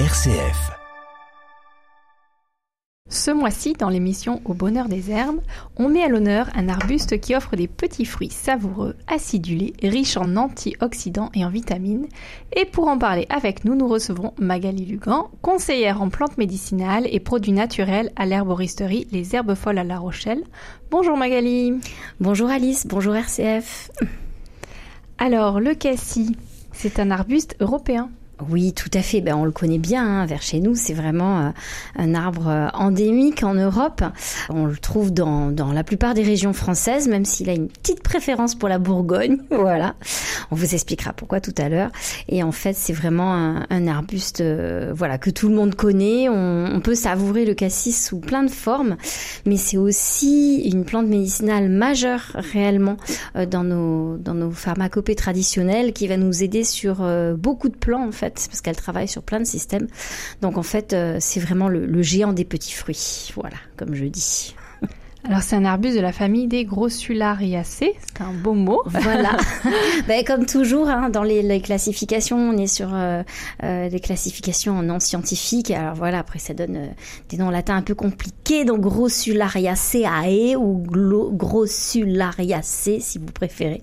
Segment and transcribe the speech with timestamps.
[0.00, 0.72] RCF.
[3.08, 5.40] Ce mois-ci, dans l'émission Au bonheur des herbes,
[5.76, 10.34] on met à l'honneur un arbuste qui offre des petits fruits savoureux, acidulés, riches en
[10.34, 12.08] antioxydants et en vitamines.
[12.56, 17.20] Et pour en parler avec nous, nous recevons Magali Lugan, conseillère en plantes médicinales et
[17.20, 20.42] produits naturels à l'herboristerie Les Herbes Folles à La Rochelle.
[20.90, 21.72] Bonjour Magali.
[22.18, 23.92] Bonjour Alice, bonjour RCF.
[25.18, 26.32] Alors, le cassis,
[26.72, 28.10] c'est un arbuste européen.
[28.50, 29.20] Oui, tout à fait.
[29.20, 30.74] Ben, on le connaît bien hein, vers chez nous.
[30.74, 31.50] C'est vraiment euh,
[31.96, 34.02] un arbre euh, endémique en Europe.
[34.50, 38.02] On le trouve dans, dans la plupart des régions françaises, même s'il a une petite
[38.02, 39.38] préférence pour la Bourgogne.
[39.50, 39.94] voilà.
[40.50, 41.90] On vous expliquera pourquoi tout à l'heure.
[42.28, 46.28] Et en fait, c'est vraiment un, arbuste euh, voilà, que tout le monde connaît.
[46.28, 48.96] On, peut savourer le cassis sous plein de formes,
[49.46, 52.98] mais c'est aussi une plante médicinale majeure réellement
[53.34, 57.02] dans, nos, dans nos pharmacopées traditionnelles qui va nous aider sur
[57.38, 59.88] beaucoup de plans parce qu'elle travaille sur plein de systèmes.
[60.40, 64.54] Donc en fait, euh, c'est vraiment le géant des petits fruits, voilà, comme je dis.
[65.26, 68.82] Alors c'est un arbuste de la famille des Grossulariacées, c'est un beau mot.
[68.84, 69.38] Voilà.
[70.06, 73.22] ben, comme toujours, hein, dans les, les, classifications, on est sur euh,
[73.62, 75.70] euh, des classifications en non scientifiques.
[75.70, 76.88] Alors voilà, après ça donne euh,
[77.30, 80.84] des noms latins un peu compliqués, donc Grossulariaceae ou
[81.32, 83.80] Grossulariacée si vous préférez.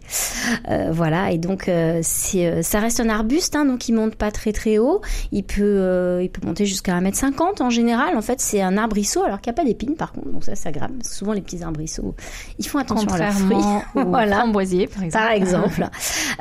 [0.70, 4.30] Euh, voilà, et donc euh, c'est ça reste un arbuste, hein, donc il monte pas
[4.30, 5.02] très très haut.
[5.32, 8.16] Il peut il peut monter jusqu'à 1m50 en général.
[8.16, 10.54] En fait, c'est un arbrisseau alors qu'il n'y a pas d'épines par contre, donc ça
[10.54, 10.92] ça grave.
[11.02, 12.16] Souvent les petits arbrisseaux,
[12.60, 13.58] ils font attention à leurs fruits.
[14.06, 14.38] voilà.
[14.38, 15.24] Framboisier, par exemple.
[15.26, 15.90] Par exemple.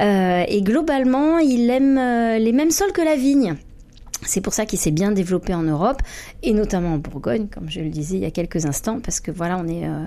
[0.00, 3.56] euh, et globalement, il aime euh, les mêmes sols que la vigne.
[4.22, 6.02] C'est pour ça qu'il s'est bien développé en Europe
[6.42, 9.30] et notamment en Bourgogne, comme je le disais il y a quelques instants, parce que
[9.30, 10.04] voilà, on est euh,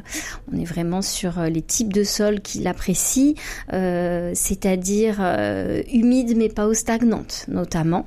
[0.51, 3.35] on est vraiment sur euh, les types de sols qu'il apprécie,
[3.73, 8.05] euh, c'est-à-dire euh, humides mais pas stagnante, notamment.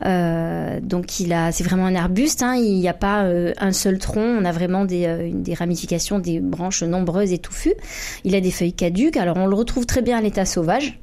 [0.00, 2.42] Donc il a, c'est vraiment un arbuste.
[2.42, 6.40] Hein, il n'y a pas un seul tronc, on a vraiment des, des ramifications, des
[6.40, 7.74] branches nombreuses et touffues.
[8.24, 9.16] Il a des feuilles caduques.
[9.16, 10.98] Alors on le retrouve très bien à l'état sauvage.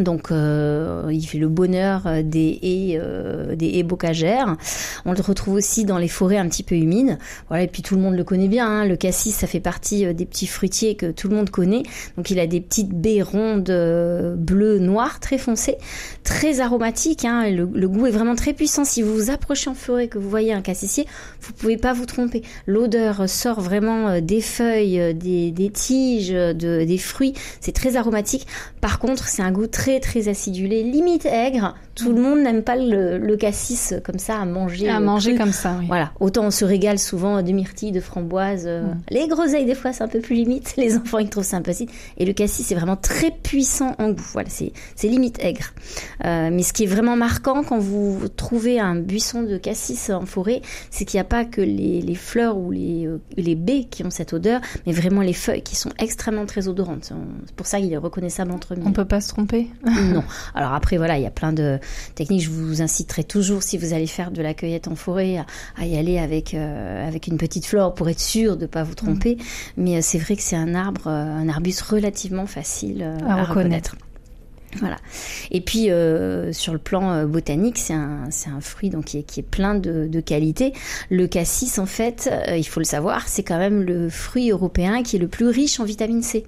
[0.00, 4.56] Donc, euh, il fait le bonheur des haies, euh, des bocagères.
[5.04, 7.18] On le retrouve aussi dans les forêts un petit peu humides.
[7.48, 8.66] Voilà, et puis tout le monde le connaît bien.
[8.68, 8.84] Hein.
[8.84, 11.82] Le cassis, ça fait partie euh, des petits fruitiers que tout le monde connaît.
[12.16, 15.76] Donc, il a des petites baies rondes euh, bleues, noires, très foncées,
[16.24, 17.24] très aromatiques.
[17.24, 17.50] Hein.
[17.50, 18.84] Le, goût est vraiment très puissant.
[18.84, 21.06] Si vous vous approchez en forêt, que vous voyez un cassissier,
[21.40, 22.42] vous pouvez pas vous tromper.
[22.66, 27.34] L'odeur sort vraiment euh, des feuilles, des, tiges, de, des fruits.
[27.60, 28.46] C'est très aromatique.
[28.80, 31.76] Par contre, c'est un goût très très très acidulé, limite aigre.
[31.94, 34.88] Tout le monde n'aime pas le, le, cassis comme ça à manger.
[34.88, 35.38] À manger cru.
[35.38, 35.86] comme ça, oui.
[35.86, 36.10] Voilà.
[36.18, 38.66] Autant on se régale souvent de myrtilles, de framboises.
[38.66, 38.96] Mm.
[39.10, 40.74] Les groseilles, des fois, c'est un peu plus limite.
[40.76, 41.92] Les enfants, ils trouvent ça impossible.
[42.18, 44.26] Et le cassis, c'est vraiment très puissant en goût.
[44.32, 45.72] Voilà, c'est, c'est limite aigre.
[46.24, 50.26] Euh, mais ce qui est vraiment marquant quand vous trouvez un buisson de cassis en
[50.26, 53.84] forêt, c'est qu'il n'y a pas que les, les fleurs ou les, euh, les baies
[53.88, 57.12] qui ont cette odeur, mais vraiment les feuilles qui sont extrêmement très odorantes.
[57.46, 58.84] C'est pour ça qu'il est reconnaissable entre mille.
[58.86, 59.68] On peut pas se tromper?
[59.84, 60.24] non.
[60.54, 61.78] Alors après, voilà, il y a plein de
[62.14, 62.42] techniques.
[62.42, 65.86] Je vous inciterai toujours, si vous allez faire de la cueillette en forêt, à, à
[65.86, 68.94] y aller avec euh, avec une petite flore pour être sûr de ne pas vous
[68.94, 69.36] tromper.
[69.36, 69.40] Mmh.
[69.76, 73.40] Mais euh, c'est vrai que c'est un arbre, euh, un arbuste relativement facile euh, à,
[73.40, 73.92] à, reconnaître.
[73.92, 73.96] reconnaître.
[74.80, 74.98] Voilà.
[75.50, 79.22] Et puis euh, sur le plan euh, botanique, c'est un, un fruit donc qui est,
[79.22, 80.72] qui est plein de, de qualités.
[81.10, 85.02] Le cassis, en fait, euh, il faut le savoir, c'est quand même le fruit européen
[85.02, 86.44] qui est le plus riche en vitamine C.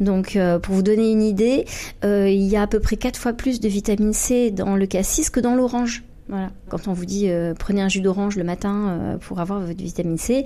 [0.00, 1.66] Donc euh, pour vous donner une idée,
[2.04, 4.86] euh, il y a à peu près quatre fois plus de vitamine C dans le
[4.86, 6.04] cassis que dans l'orange.
[6.28, 6.50] Voilà.
[6.68, 10.44] Quand on vous dit prenez un jus d'orange le matin pour avoir votre vitamine C.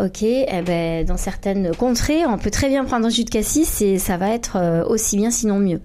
[0.00, 3.82] Ok, eh ben, dans certaines contrées, on peut très bien prendre un jus de cassis
[3.82, 5.80] et ça va être aussi bien, sinon mieux.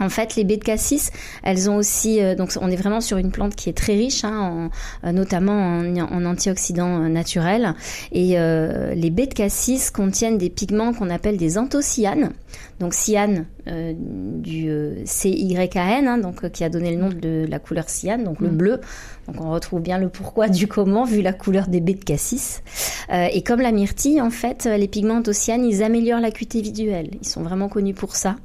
[0.00, 1.10] En fait, les baies de cassis,
[1.42, 4.24] elles ont aussi, euh, donc on est vraiment sur une plante qui est très riche,
[4.24, 4.70] hein,
[5.02, 7.74] en, notamment en, antioxydants naturels.
[8.12, 12.32] Et euh, les baies de cassis contiennent des pigments qu'on appelle des anthocyanes.
[12.80, 17.58] Donc cyane euh, du euh, CYAN, hein, donc qui a donné le nom de la
[17.58, 18.44] couleur cyane, donc mmh.
[18.44, 18.80] le bleu.
[19.26, 22.62] Donc on retrouve bien le pourquoi du comment vu la couleur des baies de cassis.
[23.10, 27.10] Euh, et comme la myrtille, en fait, les pigments anthocyanes, ils améliorent l'acuité visuelle.
[27.20, 28.36] Ils sont vraiment connus pour ça.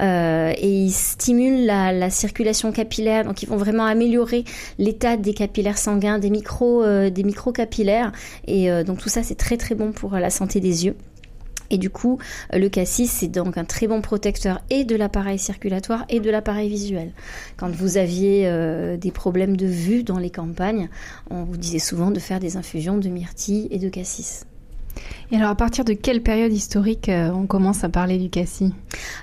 [0.00, 4.44] et ils stimulent la, la, circulation capillaire, donc ils vont vraiment améliorer
[4.78, 8.12] l'état des capillaires sanguins, des micro, euh, des microcapillaires.
[8.46, 10.96] Et euh, donc tout ça, c'est très très bon pour la santé des yeux.
[11.74, 12.20] Et du coup,
[12.52, 16.68] le cassis, c'est donc un très bon protecteur et de l'appareil circulatoire et de l'appareil
[16.68, 17.10] visuel.
[17.56, 20.88] Quand vous aviez euh, des problèmes de vue dans les campagnes,
[21.30, 24.46] on vous disait souvent de faire des infusions de myrtille et de cassis.
[25.32, 28.72] Et alors, à partir de quelle période historique euh, on commence à parler du cassis?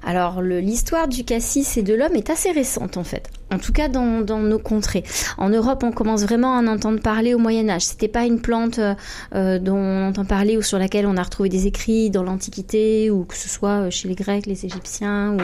[0.03, 3.29] Alors, l'histoire du cassis et de l'homme est assez récente en fait.
[3.53, 5.03] En tout cas, dans, nos contrées.
[5.38, 7.81] En Europe, on commence vraiment à en entendre parler au Moyen Âge.
[7.81, 8.94] C'était pas une plante euh,
[9.35, 13.12] euh, dont on entend parler ou sur laquelle on a retrouvé des écrits dans l'Antiquité
[13.12, 15.35] ou que ce soit chez les Grecs, les Égyptiens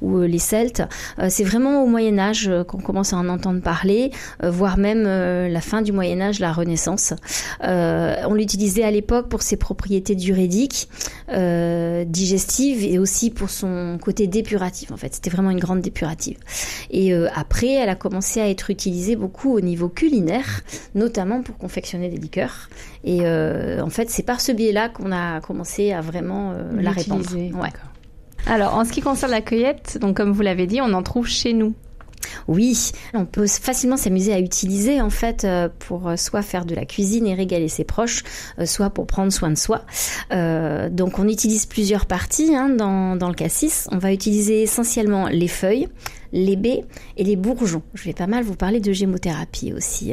[0.00, 0.82] ou, ou les Celtes.
[1.28, 4.10] C'est vraiment au Moyen Âge qu'on commence à en entendre parler,
[4.42, 7.12] voire même la fin du Moyen Âge, la Renaissance.
[7.60, 10.88] on l'utilisait à l'époque pour ses propriétés juridiques,
[11.30, 14.92] euh, digestives et aussi pour son côté dépuratif.
[14.92, 16.38] En fait, c'était vraiment une grande dépurative.
[16.90, 20.62] Et euh, après, elle a commencé à être utilisée beaucoup au niveau culinaire,
[20.94, 22.68] notamment pour confectionner des liqueurs.
[23.04, 27.24] Et euh, en fait, c'est par ce biais-là qu'on a commencé à vraiment la répandre.
[27.34, 27.70] Ouais.
[28.46, 31.26] Alors, en ce qui concerne la cueillette, donc comme vous l'avez dit, on en trouve
[31.26, 31.74] chez nous.
[32.48, 36.74] Oui, on peut facilement s'amuser à utiliser en fait euh, pour euh, soit faire de
[36.74, 38.22] la cuisine et régaler ses proches,
[38.58, 39.84] euh, soit pour prendre soin de soi.
[40.30, 43.88] donc on utilise plusieurs parties hein, dans, le cassis.
[43.92, 45.88] On va utiliser essentiellement les feuilles,
[46.32, 46.84] les baies
[47.16, 47.82] et les bourgeons.
[47.94, 50.12] Je vais pas mal vous parler de gémothérapie aussi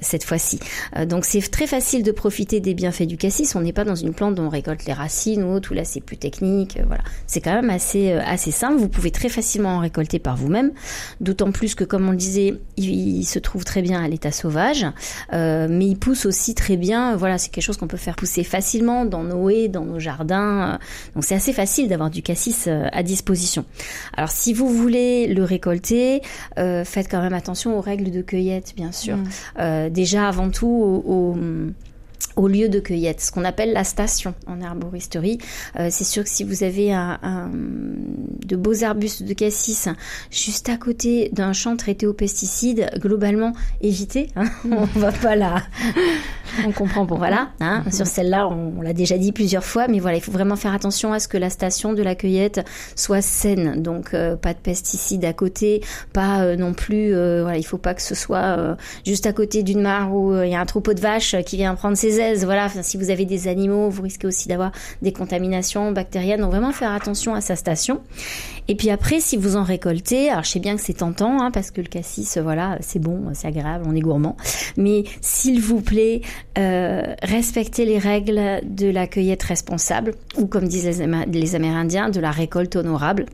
[0.00, 0.58] cette fois-ci.
[1.06, 3.54] Donc c'est très facile de profiter des bienfaits du cassis.
[3.56, 6.00] On n'est pas dans une plante dont on récolte les racines ou autre, là c'est
[6.00, 6.78] plus technique.
[6.86, 8.76] Voilà, c'est quand même assez simple.
[8.76, 10.72] Vous pouvez très facilement en récolter par vous-même.
[11.20, 14.86] D'autant plus que comme on le disait, il, se trouve très bien à l'état sauvage,
[15.32, 17.16] mais il pousse aussi très bien.
[17.16, 20.78] Voilà, c'est quelque chose qu'on peut faire pousser facilement dans nos haies, dans nos jardins.
[21.14, 23.64] Donc c'est assez facile d'avoir du cassis à disposition.
[24.16, 26.22] Alors si vous voulez le récolter,
[26.58, 29.16] euh, faites quand même attention aux règles de cueillette, bien sûr.
[29.16, 29.24] Mm.
[29.58, 31.36] Euh, déjà, avant tout, au,
[32.36, 35.38] au lieu de cueillette, ce qu'on appelle la station en arboristerie.
[35.80, 37.18] Euh, c'est sûr que si vous avez un,
[38.44, 39.88] de beaux arbustes de cassis
[40.30, 44.28] juste à côté d'un champ traité aux pesticides, globalement, évitez.
[44.36, 44.44] Hein.
[44.70, 45.62] On va pas là.
[46.66, 47.48] on comprend pour voilà.
[47.60, 47.84] Hein.
[47.90, 51.12] Sur celle-là, on, l'a déjà dit plusieurs fois, mais voilà, il faut vraiment faire attention
[51.12, 53.82] à ce que la station de la cueillette soit saine.
[53.82, 55.82] Donc euh, pas de pesticides à côté,
[56.12, 57.10] pas euh, non plus.
[57.10, 60.54] voilà, il faut pas que ce soit juste à côté d'une mare où il y
[60.54, 63.48] a un troupeau de vaches qui vient prendre ses ailes voilà, si vous avez des
[63.48, 66.40] animaux, vous risquez aussi d'avoir des contaminations bactériennes.
[66.40, 68.00] Donc vraiment faire attention à sa station.
[68.68, 71.50] Et puis après, si vous en récoltez, alors je sais bien que c'est tentant, hein,
[71.50, 74.36] parce que le cassis, voilà, c'est bon, c'est agréable, on est gourmand.
[74.76, 76.22] Mais s'il vous plaît,
[76.58, 82.30] euh, respectez les règles de la cueillette responsable, ou comme disent les, Amérindiens, de la
[82.30, 83.26] récolte honorable.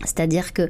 [0.00, 0.68] C'est-à-dire que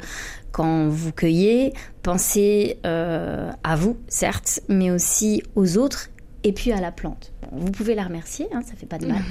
[0.51, 1.73] quand vous cueillez,
[2.03, 6.11] pensez euh, à vous, certes, mais aussi aux autres
[6.45, 7.33] et puis à la plante.
[7.53, 9.23] vous pouvez la remercier, hein, ça fait pas de mal.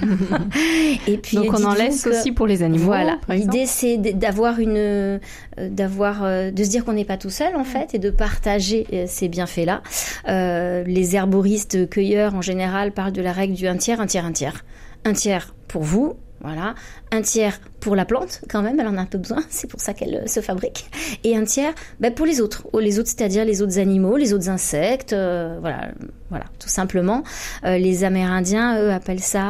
[1.06, 2.84] et puis donc on en laisse aussi pour les animaux.
[2.84, 3.18] Voilà.
[3.28, 5.18] L'idée c'est d'avoir une, euh,
[5.58, 8.86] d'avoir, euh, de se dire qu'on n'est pas tout seul en fait et de partager
[8.92, 9.82] euh, ces bienfaits là.
[10.86, 14.32] les herboristes cueilleurs en général parlent de la règle du un tiers, un tiers, un
[14.32, 14.64] tiers.
[15.04, 16.74] Un tiers pour vous, voilà.
[17.10, 19.80] Un tiers pour la plante, quand même, elle en a un peu besoin, c'est pour
[19.80, 20.86] ça qu'elle euh, se fabrique.
[21.24, 22.64] Et un tiers ben, pour les autres.
[22.80, 25.88] Les autres, c'est-à-dire les autres animaux, les autres insectes, euh, voilà,
[26.30, 27.24] voilà, tout simplement.
[27.64, 29.42] Euh, les Amérindiens, eux, appellent ça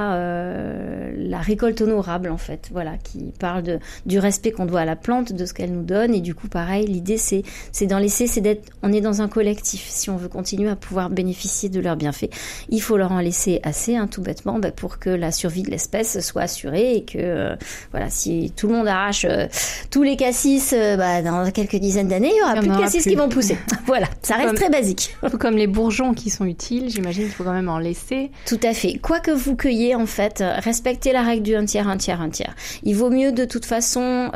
[1.14, 4.96] la récolte honorable, en fait, voilà, qui parle de, du respect qu'on doit à la
[4.96, 6.14] plante, de ce qu'elle nous donne.
[6.14, 9.28] Et du coup, pareil, l'idée, c'est, c'est d'en laisser, c'est d'être, on est dans un
[9.28, 9.88] collectif.
[9.88, 12.30] Si on veut continuer à pouvoir bénéficier de leurs bienfaits,
[12.70, 15.70] il faut leur en laisser assez, hein, tout bêtement, ben, pour que la survie de
[15.70, 17.56] l'espèce soit assurée et que euh,
[17.90, 18.08] voilà,
[18.56, 19.46] tout le monde arrache euh,
[19.90, 23.04] tous les cassis, euh, bah, dans quelques dizaines d'années, il y aura plus de cassis
[23.04, 23.56] qui vont pousser.
[23.86, 25.16] voilà, ça reste très basique.
[25.30, 28.30] Tout comme les bourgeons qui sont utiles, j'imagine qu'il faut quand même en laisser.
[28.46, 28.98] Tout à fait.
[28.98, 32.30] Quoi que vous cueillez, en fait, respectez la règle du un tiers, un tiers, un
[32.30, 32.54] tiers.
[32.82, 34.30] Il vaut mieux de toute façon,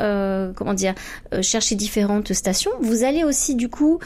[0.55, 0.93] comment dire,
[1.41, 2.71] chercher différentes stations.
[2.81, 3.99] Vous allez aussi du coup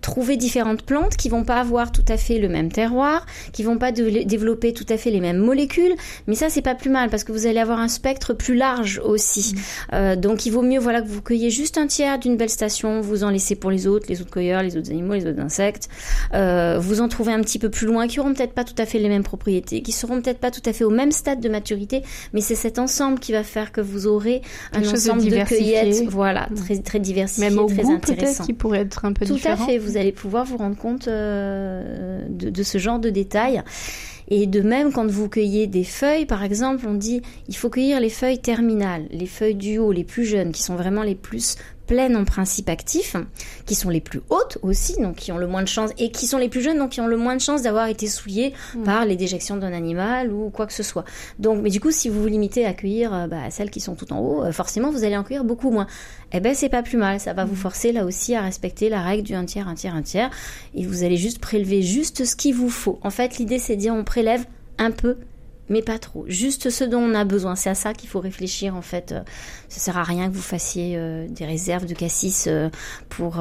[0.00, 3.78] trouver différentes plantes qui vont pas avoir tout à fait le même terroir, qui vont
[3.78, 5.94] pas développer tout à fait les mêmes molécules,
[6.26, 9.00] mais ça c'est pas plus mal parce que vous allez avoir un spectre plus large
[9.04, 9.54] aussi.
[9.54, 9.94] Mm.
[9.94, 13.00] Euh, donc il vaut mieux voilà que vous cueillez juste un tiers d'une belle station,
[13.00, 15.88] vous en laissez pour les autres, les autres cueilleurs, les autres animaux, les autres insectes.
[16.34, 18.86] Euh, vous en trouvez un petit peu plus loin qui auront peut-être pas tout à
[18.86, 21.48] fait les mêmes propriétés, qui seront peut-être pas tout à fait au même stade de
[21.48, 26.08] maturité, mais c'est cet ensemble qui va faire que vous aurez un ensemble de, cueillettes,
[26.08, 26.54] voilà, mm.
[26.56, 28.44] très très diversifié, même au très goût, intéressant.
[28.44, 29.56] Qui pourrait être un peu tout différent.
[29.56, 33.10] Tout à fait, vous allez pouvoir vous rendre compte euh, de, de ce genre de
[33.10, 33.62] détails.
[34.34, 38.00] Et de même, quand vous cueillez des feuilles, par exemple, on dit il faut cueillir
[38.00, 41.56] les feuilles terminales, les feuilles du haut, les plus jeunes, qui sont vraiment les plus
[41.86, 43.16] pleines en principe actif,
[43.66, 46.26] qui sont les plus hautes aussi, donc qui ont le moins de chances, et qui
[46.26, 48.82] sont les plus jeunes, donc qui ont le moins de chances d'avoir été souillées mm.
[48.84, 51.04] par les déjections d'un animal ou quoi que ce soit.
[51.38, 53.94] Donc, mais du coup, si vous vous limitez à cueillir euh, bah, celles qui sont
[53.94, 55.86] tout en haut, euh, forcément, vous allez en cueillir beaucoup moins.
[56.32, 57.20] Eh ben, c'est pas plus mal.
[57.20, 57.56] Ça va vous mm.
[57.56, 60.30] forcer là aussi à respecter la règle du un tiers, un tiers, un tiers,
[60.74, 62.98] et vous allez juste prélever juste ce qu'il vous faut.
[63.02, 64.44] En fait, l'idée, c'est de dire on prélève
[64.78, 65.18] un peu
[65.68, 66.24] mais pas trop.
[66.28, 67.54] Juste ce dont on a besoin.
[67.54, 69.14] C'est à ça qu'il faut réfléchir en fait.
[69.68, 72.48] Ça sert à rien que vous fassiez des réserves de cassis
[73.08, 73.40] pour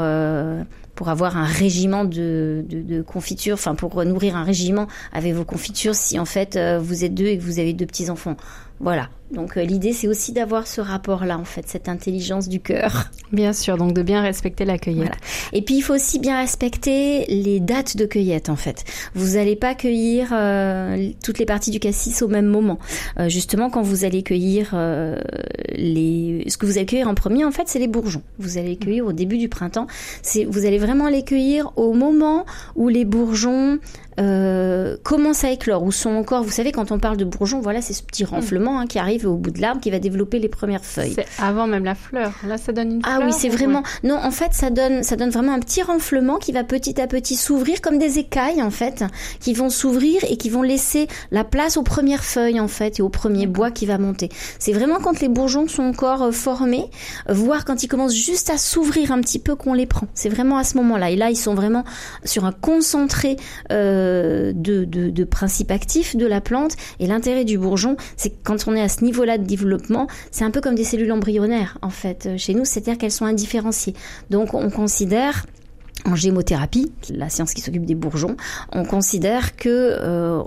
[1.01, 5.45] pour avoir un régiment de, de, de confiture, enfin pour nourrir un régiment avec vos
[5.45, 8.37] confitures si en fait vous êtes deux et que vous avez deux petits enfants.
[8.79, 9.09] Voilà.
[9.31, 13.05] Donc euh, l'idée c'est aussi d'avoir ce rapport-là en fait, cette intelligence du cœur.
[13.31, 15.13] Bien sûr, donc de bien respecter la cueillette.
[15.53, 18.83] Et puis il faut aussi bien respecter les dates de cueillette en fait.
[19.13, 22.77] Vous n'allez pas cueillir euh, toutes les parties du cassis au même moment.
[23.19, 24.75] Euh, justement quand vous allez cueillir
[25.73, 28.23] les, ce que vous allez cueillir en premier en fait c'est les bourgeons.
[28.37, 29.87] Vous allez cueillir au début du printemps.
[30.23, 32.45] C'est vous allez vraiment les cueillir au moment
[32.75, 33.79] où les bourgeons
[34.19, 37.81] euh, commencent à éclore ou sont encore, vous savez, quand on parle de bourgeons, voilà,
[37.81, 40.49] c'est ce petit renflement hein, qui arrive au bout de l'arbre qui va développer les
[40.49, 41.13] premières feuilles.
[41.15, 42.33] C'est avant même la fleur.
[42.45, 43.19] Là, ça donne une fleur.
[43.21, 43.83] Ah oui, c'est vraiment.
[44.03, 47.07] Non, en fait, ça donne, ça donne vraiment un petit renflement qui va petit à
[47.07, 49.05] petit s'ouvrir comme des écailles, en fait,
[49.39, 53.01] qui vont s'ouvrir et qui vont laisser la place aux premières feuilles, en fait, et
[53.01, 54.29] au premier bois qui va monter.
[54.59, 56.85] C'est vraiment quand les bourgeons sont encore euh, formés,
[57.29, 60.07] euh, voire quand ils commencent juste à s'ouvrir un petit peu qu'on les prend.
[60.13, 61.11] C'est vraiment à ce moment-là.
[61.11, 61.83] Et là, ils sont vraiment
[62.25, 63.37] sur un concentré.
[63.71, 66.75] Euh, euh, de, de, principes actifs de la plante.
[66.99, 70.51] Et l'intérêt du bourgeon, c'est quand on est à ce niveau-là de développement, c'est un
[70.51, 73.93] peu comme des cellules embryonnaires, en fait, euh, chez nous, c'est-à-dire qu'elles sont indifférenciées.
[74.29, 75.45] Donc on considère
[76.05, 78.35] en gémothérapie, la science qui s'occupe des bourgeons,
[78.71, 80.41] on considère que euh,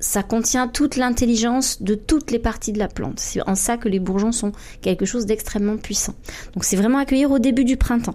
[0.00, 3.18] ça contient toute l'intelligence de toutes les parties de la plante.
[3.18, 6.14] C'est en ça que les bourgeons sont quelque chose d'extrêmement puissant.
[6.54, 8.14] Donc c'est vraiment accueillir au début du printemps.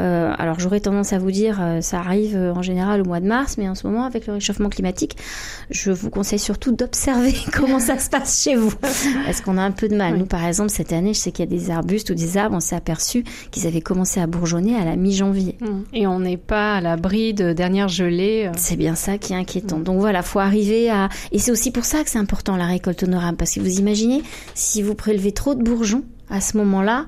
[0.00, 3.20] Euh, alors j'aurais tendance à vous dire, euh, ça arrive euh, en général au mois
[3.20, 5.16] de mars, mais en ce moment avec le réchauffement climatique,
[5.70, 8.72] je vous conseille surtout d'observer comment ça se passe chez vous.
[9.28, 11.44] Est-ce qu'on a un peu de mal Nous par exemple cette année, je sais qu'il
[11.44, 14.76] y a des arbustes ou des arbres, on s'est aperçu qu'ils avaient commencé à bourgeonner
[14.76, 15.56] à la mi-janvier.
[15.60, 15.66] Mmh.
[15.92, 18.50] Et on n'est pas à l'abri de dernières gelées.
[18.56, 19.78] C'est bien ça qui est inquiétant.
[19.78, 23.02] Donc voilà, faut arriver à et c'est aussi pour ça que c'est important la récolte
[23.02, 24.22] honorable, parce que vous imaginez,
[24.54, 27.06] si vous prélevez trop de bourgeons, à ce moment-là,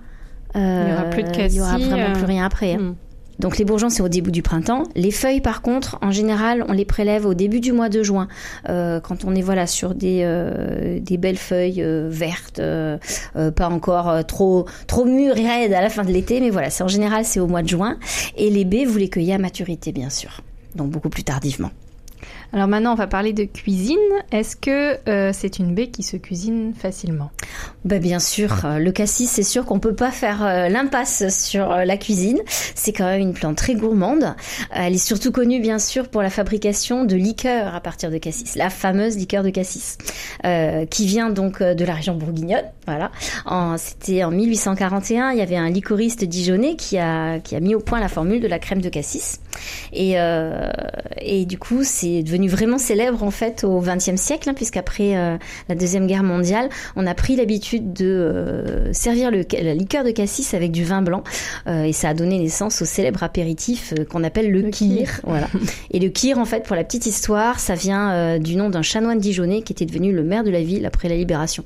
[0.55, 2.75] il n'y aura plus de cassis, il n'y aura vraiment plus rien après.
[2.75, 2.79] Hein.
[2.79, 2.95] Hmm.
[3.39, 4.85] Donc les bourgeons, c'est au début du printemps.
[4.97, 8.27] Les feuilles, par contre, en général, on les prélève au début du mois de juin,
[8.69, 12.61] euh, quand on est voilà sur des euh, des belles feuilles euh, vertes,
[13.55, 16.83] pas encore trop trop mûres et raides à la fin de l'été, mais voilà, c'est
[16.83, 17.97] en général c'est au mois de juin.
[18.37, 20.41] Et les baies, vous les cueillez à maturité, bien sûr,
[20.75, 21.71] donc beaucoup plus tardivement.
[22.53, 23.99] Alors maintenant, on va parler de cuisine.
[24.33, 27.31] Est-ce que euh, c'est une baie qui se cuisine facilement?
[27.85, 28.65] Bah Bien sûr.
[28.65, 32.39] Euh, le cassis, c'est sûr qu'on peut pas faire euh, l'impasse sur la cuisine.
[32.47, 34.35] C'est quand même une plante très gourmande.
[34.71, 38.55] Elle est surtout connue, bien sûr, pour la fabrication de liqueurs à partir de cassis.
[38.57, 39.99] La fameuse liqueur de cassis,
[40.91, 42.65] qui vient donc de la région bourguignonne.
[42.89, 43.77] Voilà.
[43.79, 45.33] C'était en 1841.
[45.33, 48.41] Il y avait un liquoriste dijonnais qui a, qui a mis au point la formule
[48.41, 49.41] de la crème de cassis.
[49.93, 50.17] Et,
[51.21, 55.37] et du coup, c'est devenu vraiment célèbre en fait au XXe siècle, hein, puisqu'après euh,
[55.69, 60.11] la deuxième guerre mondiale, on a pris l'habitude de euh, servir le, la liqueur de
[60.11, 61.23] cassis avec du vin blanc,
[61.67, 65.21] euh, et ça a donné naissance au célèbre apéritif qu'on appelle le, kir.
[65.25, 65.49] Voilà.
[65.91, 69.19] et le kir, en fait, pour la petite histoire, ça vient du nom d'un chanoine
[69.19, 71.65] dijonnais qui était devenu le maire de la ville après la libération.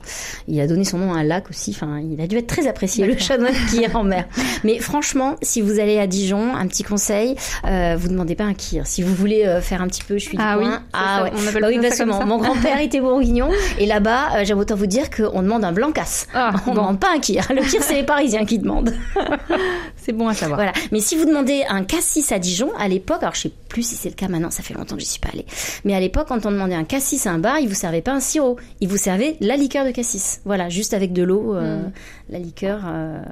[0.49, 1.73] Il a donné son nom un lac aussi.
[1.75, 4.27] Enfin, il a dû être très apprécié le chanoine kir en mer.
[4.65, 8.87] Mais franchement, si vous allez à Dijon, un petit conseil, vous demandez pas un kir.
[8.87, 11.31] Si vous voulez faire un petit peu, je suis ah, oui, ah ouais.
[11.35, 14.87] On bah oui, parce que mon, grand-père était bourguignon et là-bas, euh, j'aime autant vous
[14.87, 16.27] dire qu'on demande un blancas.
[16.35, 17.47] Ah, on ne demande pas un kir.
[17.51, 18.95] Le kir, c'est les Parisiens qui demandent.
[19.97, 20.59] c'est bon à savoir.
[20.59, 20.73] Voilà.
[20.91, 23.95] Mais si vous demandez un cassis à Dijon, à l'époque, alors je sais plus si
[23.95, 25.47] c'est le cas maintenant, ça fait longtemps que j'y suis pas allée.
[25.85, 28.13] Mais à l'époque, quand on demandait un cassis à un bar, il vous servait pas
[28.13, 30.41] un sirop, il vous servait la liqueur de cassis.
[30.45, 31.93] Voilà, juste avec de l'eau, euh, hmm.
[32.29, 33.23] la liqueur, euh,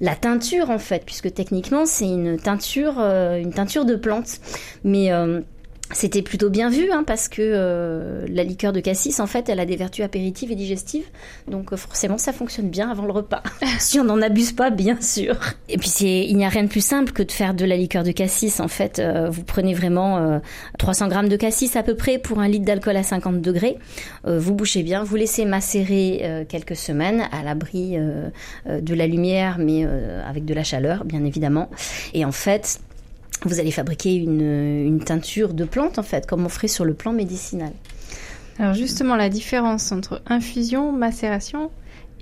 [0.00, 4.40] la teinture en fait, puisque techniquement c'est une teinture, une teinture de plante.
[4.82, 5.10] Mais
[5.92, 9.58] c'était plutôt bien vu hein, parce que euh, la liqueur de cassis en fait elle
[9.58, 11.06] a des vertus apéritives et digestives.
[11.48, 13.42] Donc euh, forcément ça fonctionne bien avant le repas.
[13.78, 15.36] Si on n'en abuse pas bien sûr.
[15.68, 18.04] Et puis il n'y a rien de plus simple que de faire de la liqueur
[18.04, 18.98] de cassis en fait.
[18.98, 20.40] Euh, vous prenez vraiment
[20.78, 23.78] 300 grammes de cassis à peu près pour un litre d'alcool à 50 degrés.
[24.26, 27.96] Vous bouchez bien vous laissez macérer quelques semaines à l'abri
[28.66, 29.86] de la lumière mais
[30.26, 31.70] avec de la chaleur bien évidemment.
[32.14, 32.80] Et en fait
[33.44, 37.12] vous allez fabriquer une, teinture de plante en fait, comme on ferait sur le plan
[37.12, 37.72] médicinal.
[38.58, 41.70] Alors justement, la différence entre infusion, macération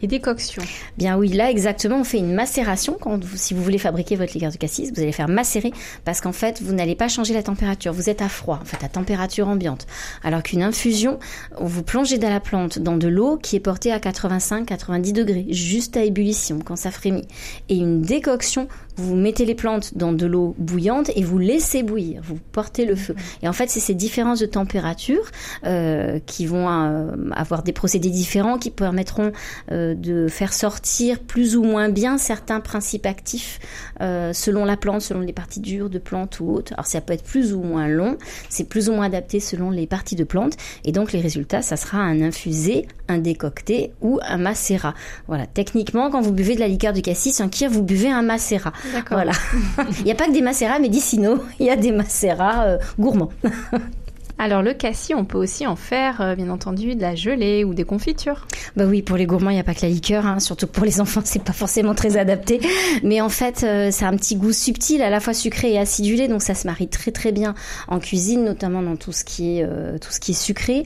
[0.02, 0.62] et décoction.
[0.96, 2.96] Bien oui, là exactement, on fait une macération.
[3.00, 5.72] Quand si vous voulez fabriquer votre liqueur de cassis, vous allez faire macérer
[6.04, 7.92] parce qu'en fait, vous n'allez pas changer la température.
[7.92, 9.86] Vous êtes à froid, en fait, à température ambiante.
[10.22, 11.18] Alors qu'une infusion,
[11.60, 15.96] vous plongez dans la plante dans de l'eau qui est portée à 85-90 degrés, juste
[15.96, 17.26] à ébullition, quand ça frémit.
[17.68, 22.20] Et une décoction, vous mettez les plantes dans de l'eau bouillante et vous laissez bouillir,
[22.24, 23.14] vous portez le feu.
[23.42, 25.30] Et en fait, c'est ces différences de température
[25.64, 29.32] euh, qui vont euh, avoir des procédés différents qui permettront
[29.70, 33.60] euh, de faire sortir plus ou moins bien certains principes actifs
[34.00, 36.72] euh, selon la plante, selon les parties dures de plante ou autres.
[36.72, 38.16] Alors ça peut être plus ou moins long,
[38.48, 40.56] c'est plus ou moins adapté selon les parties de plante.
[40.84, 44.94] Et donc les résultats, ça sera un infusé, un décocté ou un macérat.
[45.28, 48.22] Voilà, techniquement, quand vous buvez de la liqueur de cassis, un kir, vous buvez un
[48.22, 48.72] macérat.
[49.10, 49.32] Voilà.
[49.98, 53.32] il n'y a pas que des macérats médicinaux, il y a des macérats euh, gourmands.
[54.40, 57.74] Alors le cassis, on peut aussi en faire, euh, bien entendu, de la gelée ou
[57.74, 58.46] des confitures.
[58.76, 60.38] Bah oui, pour les gourmands, il n'y a pas que la liqueur, hein.
[60.38, 62.60] surtout que pour les enfants, c'est pas forcément très adapté.
[63.02, 65.78] Mais en fait, euh, ça a un petit goût subtil, à la fois sucré et
[65.78, 67.54] acidulé, donc ça se marie très très bien
[67.88, 70.84] en cuisine, notamment dans tout ce qui est euh, tout ce qui est sucré.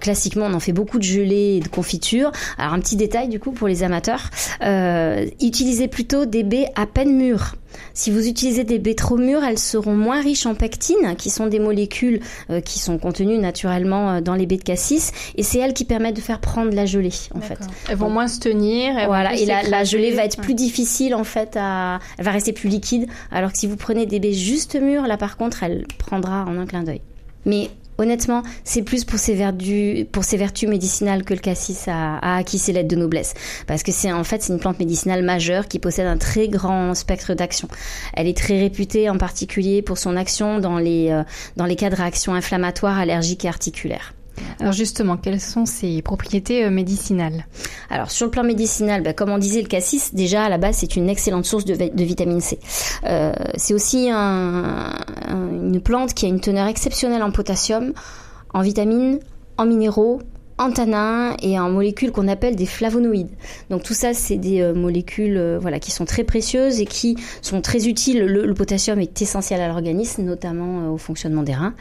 [0.00, 2.32] classiquement, on en fait beaucoup de gelée et de confitures.
[2.58, 4.30] Alors un petit détail du coup pour les amateurs,
[5.40, 7.54] utilisez plutôt des baies à peine mûres.
[7.94, 11.46] Si vous utilisez des baies trop mûres, elles seront moins riches en pectine, qui sont
[11.46, 12.20] des molécules
[12.64, 16.16] qui sont contenues naturellement euh, dans les baies de cassis et c'est elles qui permettent
[16.16, 17.58] de faire prendre la gelée en fait.
[17.88, 18.94] Elles vont moins se tenir.
[19.06, 22.68] Voilà et la, gelée va être plus difficile en fait à, elle va rester plus
[22.68, 26.44] liquide alors que si vous prenez des baies juste mûres là par contre elle prendra
[26.44, 27.00] en un clin d'œil.
[27.46, 32.36] Mais honnêtement, c'est plus pour ses, vertus, pour ses vertus médicinales que le cassis a,
[32.36, 33.34] acquis ses lettres de noblesse.
[33.66, 36.94] Parce que c'est en fait c'est une plante médicinale majeure qui possède un très grand
[36.94, 37.68] spectre d'action.
[38.14, 41.22] Elle est très réputée en particulier pour son action dans les, euh,
[41.56, 44.14] dans les cas de réactions inflammatoires, allergiques et articulaires.
[44.60, 47.46] Alors justement, quelles sont ses propriétés euh, médicinales?
[47.90, 50.76] Alors sur le plan médicinal, bah, comme on disait, le cassis, déjà à la base,
[50.76, 52.58] c'est une excellente source de, vitamine C.
[53.04, 57.92] Euh, c'est aussi une plante qui a une teneur exceptionnelle en potassium,
[58.54, 59.20] en vitamines,
[59.56, 60.20] en minéraux,
[60.58, 63.30] en tanins et en molécules qu'on appelle des flavonoïdes.
[63.70, 67.16] Donc tout ça, c'est des euh, molécules euh, voilà qui sont très précieuses et qui
[67.42, 68.24] sont très utiles.
[68.24, 71.74] Le, potassium est essentiel à l'organisme, notamment euh, au fonctionnement des reins.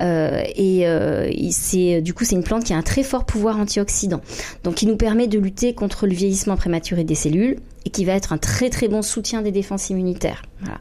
[0.00, 4.20] et c'est du coup c'est une plante qui a un très fort pouvoir antioxydant,
[4.64, 8.12] donc qui nous permet de lutter contre le vieillissement prématuré des cellules et qui va
[8.12, 10.42] être un très très bon soutien des défenses immunitaires.
[10.60, 10.78] Voilà.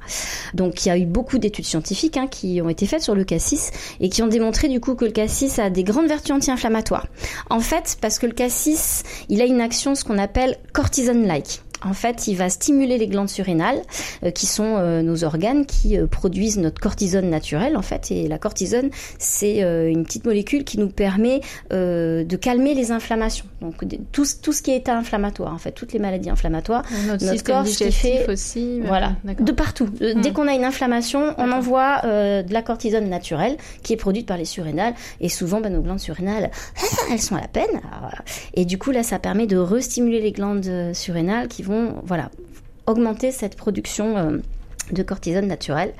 [0.54, 3.24] Donc il y a eu beaucoup d'études scientifiques hein, qui ont été faites sur le
[3.24, 7.08] cassis et qui ont démontré du coup que le cassis a des grandes vertus anti-inflammatoires.
[7.50, 11.62] En fait, parce que le cassis, il a une action ce qu'on appelle cortisone-like.
[11.84, 13.82] En fait, il va stimuler les glandes surrénales,
[14.24, 18.12] euh, qui sont euh, nos organes qui euh, produisent notre cortisone naturelle, en fait.
[18.12, 21.42] Et la cortisone, c'est une petite molécule qui nous permet
[21.72, 23.46] de calmer les inflammations.
[23.62, 27.26] Donc tout, tout ce qui est état inflammatoire, en fait, toutes les maladies inflammatoires, notre,
[27.26, 29.90] notre corps, ce qui fait, aussi, voilà, de partout.
[30.00, 30.34] Dès hmm.
[30.34, 34.46] qu'on a une inflammation, on envoie de la cortisone naturelle qui est produite par les
[34.46, 34.94] surrénales.
[35.20, 36.52] Et souvent, ben, nos glandes surrénales,
[37.12, 37.82] elles sont à la peine.
[38.54, 41.71] Et du coup, là, ça permet de restimuler les glandes surrénales qui vont
[42.04, 42.30] voilà,
[42.86, 44.38] augmenter cette production euh,
[44.92, 45.94] de cortisone naturelle.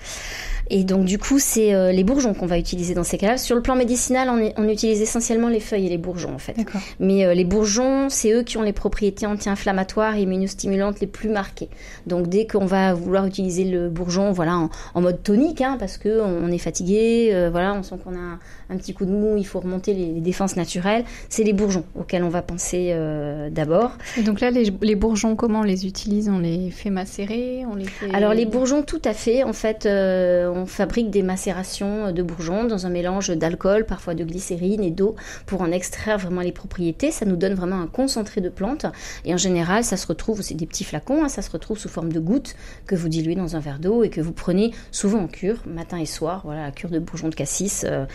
[0.70, 3.38] Et donc du coup, c'est euh, les bourgeons qu'on va utiliser dans ces cas-là.
[3.38, 6.56] Sur le plan médicinal, on, utilise essentiellement les feuilles et les bourgeons en fait.
[7.00, 11.30] Mais euh, les bourgeons, c'est eux qui ont les propriétés anti-inflammatoires et immunostimulantes les plus
[11.30, 11.70] marquées.
[12.08, 16.22] Donc dès qu'on va vouloir utiliser le bourgeon, voilà, en, mode tonique, hein, parce que
[16.22, 18.40] on, est fatigué, voilà, on sent qu'on a
[18.72, 21.04] un petit coup de mou, il faut remonter les, défenses naturelles.
[21.30, 23.92] C'est les bourgeons auxquels on va penser euh, d'abord.
[24.18, 26.30] Et donc là, les, bourgeons, comment on les utilise?
[26.30, 29.44] On les fait macérer on les Alors les bourgeons, tout à fait.
[29.44, 34.24] En fait, euh, on fabrique des macérations de bourgeons dans un mélange d'alcool, parfois de
[34.24, 37.12] glycérine et d'eau pour en extraire vraiment les propriétés.
[37.12, 38.86] Ça nous donne vraiment un concentré de plantes.
[39.26, 41.90] Et en général, ça se retrouve, c'est des petits flacons, hein, ça se retrouve sous
[41.90, 45.20] forme de gouttes que vous diluez dans un verre d'eau et que vous prenez souvent
[45.20, 46.42] en cure, matin et soir.
[46.46, 47.86] Voilà, la cure de bourgeons de cassis.
[47.88, 48.06] Euh,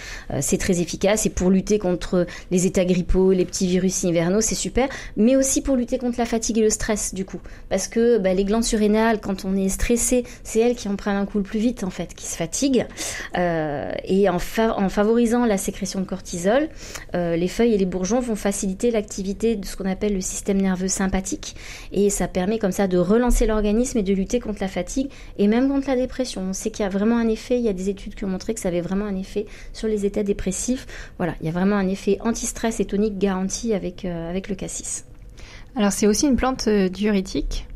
[0.41, 4.55] c'est très efficace et pour lutter contre les états grippaux, les petits virus hivernaux, c'est
[4.55, 8.19] super, mais aussi pour lutter contre la fatigue et le stress du coup, parce que
[8.19, 11.39] bah, les glandes surrénales, quand on est stressé, c'est elles qui en prennent un coup
[11.39, 12.87] le plus vite en fait, qui se fatiguent,
[13.37, 16.69] euh, et en, en, favorisant la sécrétion de cortisol,
[17.15, 20.61] euh, les feuilles et les bourgeons vont faciliter l'activité de ce qu'on appelle le système
[20.61, 21.57] nerveux sympathique,
[21.93, 25.49] et ça permet comme ça de relancer l'organisme et de lutter contre la fatigue et
[25.49, 26.43] même contre la dépression.
[26.51, 28.29] On sait qu'il y a vraiment un effet, il y a des études qui ont
[28.29, 30.87] montré que ça avait vraiment un effet sur les états dépressifs
[31.19, 34.55] voilà, il y a vraiment un effet anti-stress et tonique garanti avec, euh, avec le
[34.55, 35.05] cassis.
[35.77, 37.67] Alors c'est aussi une plante diurétique?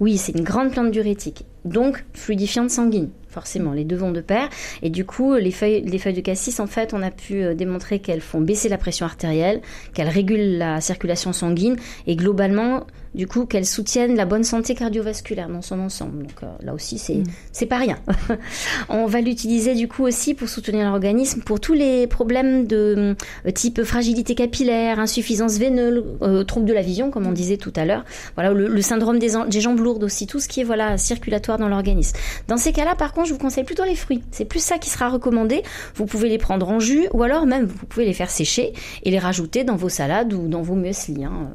[0.00, 3.10] Oui, c'est une grande plante diurétique, donc fluidifiante sanguine.
[3.32, 4.48] Forcément, les deux vont de pair.
[4.82, 7.54] Et du coup, les feuilles, les feuilles de cassis, en fait, on a pu euh,
[7.54, 9.60] démontrer qu'elles font baisser la pression artérielle,
[9.94, 15.48] qu'elles régulent la circulation sanguine et globalement, du coup, qu'elles soutiennent la bonne santé cardiovasculaire
[15.48, 16.22] dans son ensemble.
[16.22, 17.24] Donc euh, là aussi, c'est mm.
[17.52, 17.98] c'est pas rien.
[18.88, 23.14] on va l'utiliser du coup aussi pour soutenir l'organisme pour tous les problèmes de
[23.46, 27.72] euh, type fragilité capillaire, insuffisance veineuse, euh, trouble de la vision, comme on disait tout
[27.76, 28.04] à l'heure.
[28.34, 31.68] Voilà, le, syndrome des, des, jambes lourdes aussi, tout ce qui est voilà circulatoire dans
[31.68, 32.16] l'organisme.
[32.48, 34.22] Dans ces cas-là, par contre, je vous conseille plutôt les fruits.
[34.30, 35.62] C'est plus ça qui sera recommandé.
[35.94, 39.10] Vous pouvez les prendre en jus ou alors même vous pouvez les faire sécher et
[39.10, 41.24] les rajouter dans vos salades ou dans vos muesli.
[41.24, 41.54] Hein.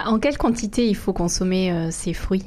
[0.00, 2.42] En quelle quantité il faut consommer euh, ces fruits?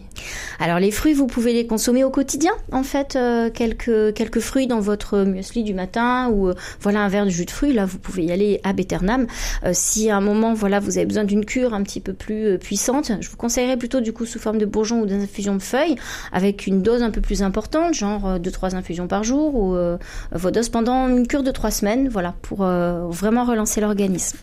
[0.60, 2.52] Alors les fruits, vous pouvez les consommer au quotidien.
[2.74, 7.08] En fait, euh, quelques quelques fruits dans votre muesli du matin ou euh, voilà un
[7.08, 7.72] verre de jus de fruits.
[7.72, 9.28] Là, vous pouvez y aller à Beternam.
[9.72, 13.12] si à un moment, voilà, vous avez besoin d'une cure un petit peu plus puissante,
[13.22, 15.96] je vous conseillerais plutôt du coup sous forme de bourgeons ou d'infusion de feuilles
[16.34, 19.76] avec une dose un peu plus importante, genre 2-3 infusions par jour ou
[20.32, 24.38] vos doses pendant une cure de 3 semaines, voilà, pour vraiment relancer l'organisme.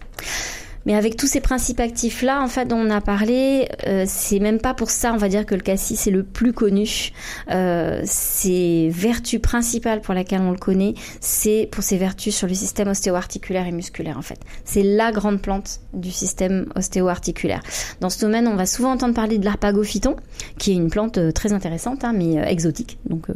[0.86, 4.58] Mais avec tous ces principes actifs-là, en fait, dont on a parlé, euh, c'est même
[4.58, 7.12] pas pour ça, on va dire, que le cassis est le plus connu.
[7.50, 12.54] Euh, ses vertus principales pour lesquelles on le connaît, c'est pour ses vertus sur le
[12.54, 14.38] système ostéo-articulaire et musculaire, en fait.
[14.64, 17.62] C'est la grande plante du système ostéo-articulaire.
[18.00, 20.16] Dans ce domaine, on va souvent entendre parler de l'arpagophyton,
[20.58, 22.98] qui est une plante euh, très intéressante, hein, mais euh, exotique.
[23.08, 23.28] Donc,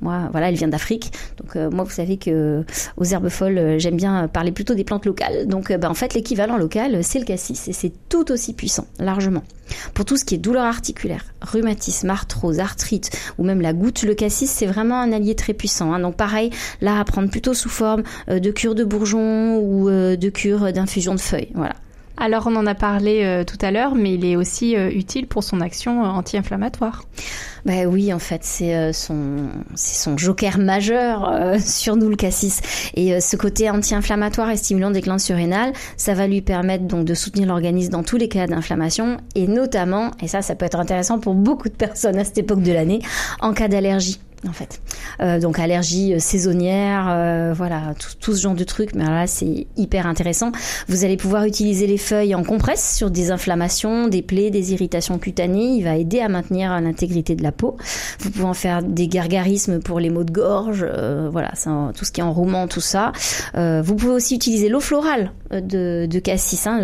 [0.00, 1.12] moi, voilà, elle vient d'Afrique.
[1.36, 2.64] Donc, moi, vous savez que
[2.96, 5.46] aux herbes folles, j'aime bien parler plutôt des plantes locales.
[5.46, 9.42] Donc, ben, en fait, l'équivalent local, c'est le cassis et c'est tout aussi puissant, largement.
[9.94, 14.14] Pour tout ce qui est douleur articulaire, rhumatisme, arthrose, arthrite ou même la goutte, le
[14.14, 15.92] cassis c'est vraiment un allié très puissant.
[15.92, 16.00] Hein.
[16.00, 20.16] Donc pareil, là à prendre plutôt sous forme euh, de cure de bourgeon ou euh,
[20.16, 21.52] de cure d'infusion de feuilles.
[21.54, 21.74] Voilà.
[22.18, 25.44] Alors on en a parlé euh, tout à l'heure, mais il est aussi utile pour
[25.44, 27.04] son action anti-inflammatoire.
[27.64, 32.60] Bah oui, en fait, c'est euh, son, son joker majeur euh, sur nous le cassis.
[32.94, 37.04] Et euh, ce côté anti-inflammatoire et stimulant des glandes surrénales, ça va lui permettre donc
[37.04, 40.78] de soutenir l'organisme dans tous les cas d'inflammation et notamment, et ça, ça peut être
[40.78, 43.00] intéressant pour beaucoup de personnes à cette époque de l'année,
[43.40, 44.80] en cas d'allergie en fait.
[45.20, 48.94] Euh, donc allergie euh, saisonnière, euh, voilà, tout, ce genre de trucs.
[48.94, 50.52] Mais là, c'est hyper intéressant.
[50.88, 55.18] Vous allez pouvoir utiliser les feuilles en compresse sur des inflammations, des plaies, des irritations
[55.18, 55.76] cutanées.
[55.76, 57.76] Il va aider à maintenir l'intégrité de la peau.
[58.20, 60.86] Vous pouvez en faire des gargarismes pour les maux de gorge,
[61.30, 61.52] voilà,
[61.94, 63.12] tout ce qui est enrouement, tout ça.
[63.54, 66.66] vous pouvez aussi utiliser l'eau florale de, cassis.
[66.66, 66.80] Hein.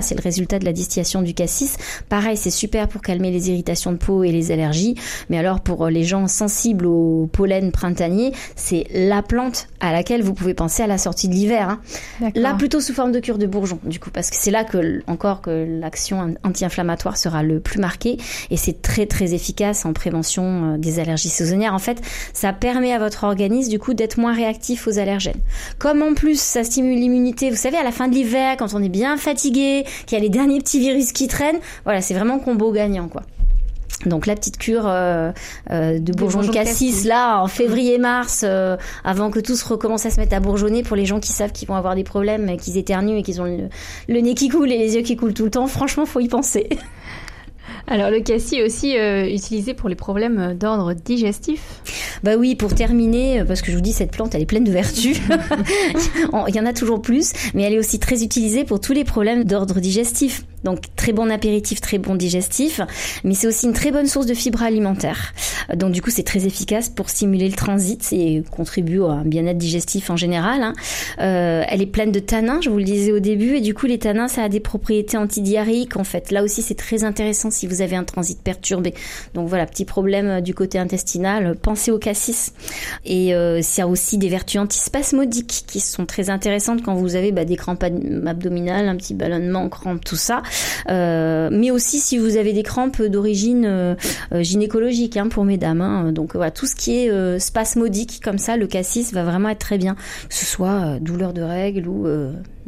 [0.00, 1.76] C'est le résultat de la distillation du cassis.
[2.08, 4.94] Pareil, c'est super pour calmer les irritations de peau et les allergies.
[5.28, 10.34] Mais alors pour les gens sensibles au pollen printanier, c'est la plante à laquelle vous
[10.34, 11.78] pouvez penser à la sortie de l'hiver.
[12.20, 12.30] Hein.
[12.34, 15.02] Là, plutôt sous forme de cure de bourgeon, du coup, parce que c'est là que
[15.06, 18.18] encore que l'action anti-inflammatoire sera le plus marquée,
[18.50, 21.74] et c'est très très efficace en prévention euh, des allergies saisonnières.
[21.74, 22.00] En fait,
[22.32, 25.40] ça permet à votre organisme du coup d'être moins réactif aux allergènes.
[25.78, 28.82] Comme en plus ça stimule l'immunité, vous savez, à la fin de l'hiver, quand on
[28.82, 32.38] est bien fatigué, qu'il y a les derniers petits virus qui traînent, voilà, c'est vraiment
[32.38, 33.22] combo gagnant, quoi.
[34.06, 35.30] Donc la petite cure euh,
[35.70, 40.10] euh, de bourgeon de cassis là en février-mars, euh, avant que tout se recommence à
[40.10, 42.78] se mettre à bourgeonner pour les gens qui savent qu'ils vont avoir des problèmes, qu'ils
[42.78, 43.68] éternuent et qu'ils ont le,
[44.08, 45.66] le, nez qui coule et les yeux qui coulent tout le temps.
[45.66, 46.68] Franchement, faut y penser.
[47.86, 51.60] Alors le cassis est aussi euh, utilisé pour les problèmes d'ordre digestif
[52.22, 54.64] Bah oui, pour terminer, euh, parce que je vous dis, cette plante, elle est pleine
[54.64, 55.20] de vertus.
[56.48, 59.04] Il y en a toujours plus, mais elle est aussi très utilisée pour tous les
[59.04, 60.44] problèmes d'ordre digestif.
[60.64, 62.80] Donc très bon apéritif, très bon digestif,
[63.24, 65.32] mais c'est aussi une très bonne source de fibres alimentaires.
[65.74, 69.58] Donc du coup c'est très efficace pour stimuler le transit et contribue à un bien-être
[69.58, 70.62] digestif en général.
[70.62, 70.74] Hein.
[71.20, 73.86] Euh, elle est pleine de tanins, je vous le disais au début, et du coup
[73.86, 76.30] les tanins ça a des propriétés antidiarrhéiques en fait.
[76.30, 78.94] Là aussi c'est très intéressant si vous avez un transit perturbé.
[79.34, 82.52] Donc voilà, petit problème euh, du côté intestinal, pensez au cassis.
[83.04, 87.32] Et euh, y a aussi des vertus antispasmodiques qui sont très intéressantes quand vous avez
[87.32, 90.42] bah, des crampes abdominales, un petit ballonnement, crampes, tout ça.
[90.88, 93.94] Euh, mais aussi si vous avez des crampes d'origine euh,
[94.32, 95.80] gynécologique hein, pour mesdames.
[95.80, 96.12] Hein.
[96.12, 99.78] Donc voilà, tout ce qui est spasmodique comme ça, le cassis va vraiment être très
[99.78, 99.94] bien,
[100.28, 102.06] que ce soit douleur de règles ou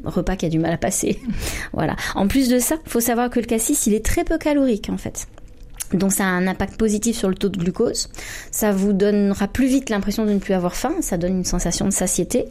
[0.04, 1.20] repas qui a du mal à passer.
[1.72, 1.96] voilà.
[2.14, 4.98] En plus de ça, faut savoir que le cassis, il est très peu calorique en
[4.98, 5.26] fait.
[5.94, 8.08] Donc ça a un impact positif sur le taux de glucose.
[8.50, 10.94] Ça vous donnera plus vite l'impression de ne plus avoir faim.
[11.00, 12.46] Ça donne une sensation de satiété.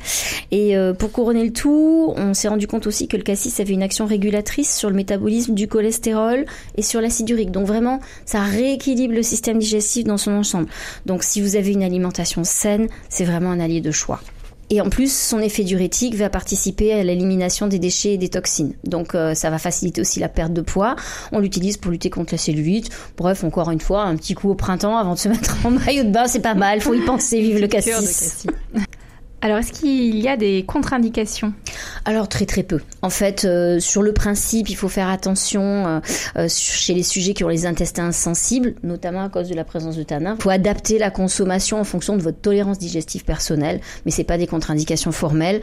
[0.52, 3.74] Et euh, pour couronner le tout, on s'est rendu compte aussi que le cassis avait
[3.74, 7.52] une action régulatrice sur le métabolisme du cholestérol et sur l'acide urique.
[7.52, 10.68] Donc vraiment, ça rééquilibre le système digestif dans son ensemble.
[11.06, 14.22] Donc si vous avez une alimentation saine, c'est vraiment un allié de choix.
[14.74, 18.74] Et en plus, son effet diurétique va participer à l'élimination des déchets et des toxines.
[18.86, 20.96] Donc euh, ça va faciliter aussi la perte de poids.
[21.34, 22.90] On l'utilise pour lutter contre la cellulite.
[23.18, 26.06] Bref, encore une fois, un petit coup au printemps avant de se mettre en maillot
[26.06, 26.80] de bain, c'est pas mal.
[26.80, 27.42] Faut y penser.
[27.42, 28.48] Vive le cassis.
[29.42, 31.52] Alors, est-ce qu'il y a des contre-indications?
[32.06, 32.80] Alors, très très peu.
[33.02, 36.00] En fait, euh, sur le principe, il faut faire attention euh,
[36.38, 39.96] euh, chez les sujets qui ont les intestins sensibles, notamment à cause de la présence
[39.96, 40.36] de tanins.
[40.40, 44.38] Il faut adapter la consommation en fonction de votre tolérance digestive personnelle, mais c'est pas
[44.38, 45.62] des contre-indications formelles.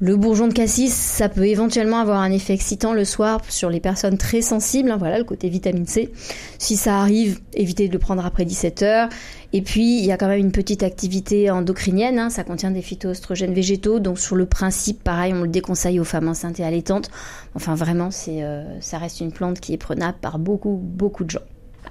[0.00, 3.80] Le bourgeon de cassis, ça peut éventuellement avoir un effet excitant le soir sur les
[3.80, 4.90] personnes très sensibles.
[4.90, 6.10] Hein, voilà, le côté vitamine C.
[6.58, 9.08] Si ça arrive, évitez de le prendre après 17 heures.
[9.54, 12.18] Et puis, il y a quand même une petite activité endocrinienne.
[12.18, 14.00] Hein, ça contient des phytoestrogènes végétaux.
[14.00, 17.10] Donc, sur le principe, pareil, on le déconseille aux femmes enceintes et allaitantes.
[17.54, 21.40] Enfin, vraiment, euh, ça reste une plante qui est prenable par beaucoup, beaucoup de gens.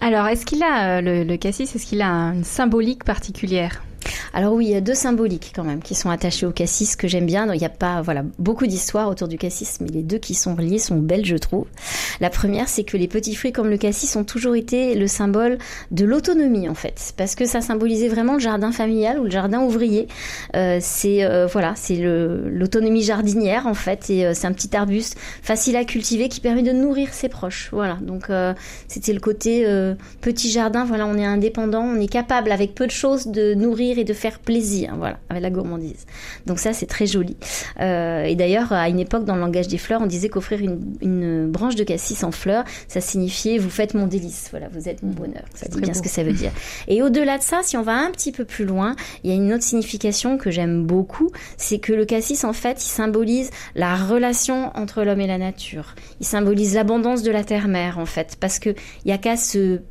[0.02, 3.84] Alors, est-ce qu'il a, euh, le, le cassis, est-ce qu'il a une symbolique particulière?
[4.34, 7.08] Alors oui, il y a deux symboliques quand même qui sont attachées au cassis que
[7.08, 7.52] j'aime bien.
[7.54, 10.56] il n'y a pas voilà beaucoup d'histoires autour du cassis, mais les deux qui sont
[10.56, 11.66] reliés sont belles, je trouve.
[12.20, 15.58] La première, c'est que les petits fruits comme le cassis ont toujours été le symbole
[15.92, 19.62] de l'autonomie en fait, parce que ça symbolisait vraiment le jardin familial ou le jardin
[19.62, 20.08] ouvrier.
[20.56, 25.18] Euh, c'est euh, voilà, c'est l'autonomie jardinière en fait, et euh, c'est un petit arbuste
[25.42, 27.70] facile à cultiver qui permet de nourrir ses proches.
[27.72, 28.26] Voilà, donc
[28.88, 29.66] c'était le côté
[30.22, 30.86] petit jardin.
[30.86, 34.40] Voilà, on est indépendant, on est capable avec peu de choses de nourrir de faire
[34.40, 36.06] plaisir, voilà, avec la gourmandise.
[36.46, 37.38] Donc ça, c'est très joli.
[37.80, 41.50] Euh, et d'ailleurs, à une époque, dans le langage des fleurs, on disait qu'offrir une,
[41.52, 45.12] branche de cassis en fleurs, ça signifiait vous faites mon délice, voilà, vous êtes mon
[45.12, 45.16] mmh.
[45.16, 45.44] bonheur.
[45.54, 46.52] Ça dit bien ce que ça veut dire.
[46.88, 49.36] Et au-delà de ça, si on va un petit peu plus loin, il y a
[49.36, 53.96] une autre signification que j'aime beaucoup, c'est que le cassis, en fait, il symbolise la
[53.96, 55.96] relation entre l'homme et la nature.
[56.20, 58.70] Il symbolise l'abondance de la terre-mère, en fait, parce que
[59.06, 59.82] il y a qu'à se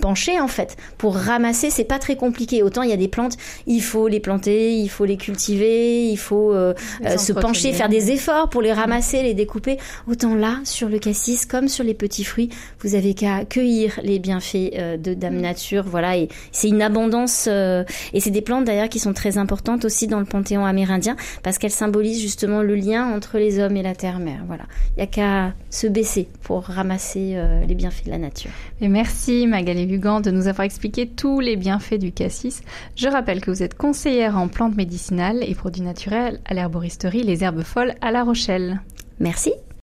[0.00, 0.76] pencher en fait.
[0.98, 2.62] Pour ramasser c'est pas très compliqué.
[2.62, 6.16] Autant il y a des plantes il faut les planter il faut les cultiver il
[6.16, 6.74] faut euh,
[7.04, 9.78] euh, se pencher faire des efforts pour les ramasser les découper.
[10.08, 12.50] Autant là sur le cassis comme sur les petits fruits
[12.80, 15.40] vous avez qu'à cueillir les bienfaits euh, de Dame mm.
[15.40, 15.84] Nature.
[15.86, 16.16] Voilà.
[16.16, 20.18] Et c'est une abondance et c'est des plantes d'ailleurs qui sont très importantes aussi dans
[20.18, 24.44] le panthéon amérindien parce qu'elles symbolisent justement le lien entre les hommes et la terre-mère
[24.46, 24.64] voilà.
[24.96, 28.50] Il y a qu'à se baisser pour ramasser les bienfaits de la nature.
[28.80, 32.60] Et merci Magali de nous avoir expliqué tous les bienfaits du cassis.
[32.94, 37.42] Je rappelle que vous êtes conseillère en plantes médicinales et produits naturels à l'herboristerie Les
[37.42, 38.82] Herbes Folles à La Rochelle.
[39.18, 39.54] Merci.